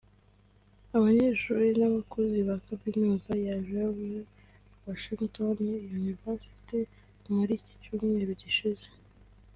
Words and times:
abanyeshuri 0.97 1.67
n’abakozi 1.79 2.37
ba 2.47 2.55
kaminuza 2.65 3.31
ya 3.47 3.55
George 3.67 4.17
Washington 4.85 5.57
(University) 5.99 6.79
muri 7.35 7.53
Cyumweru 7.81 8.33
gishize 8.43 8.87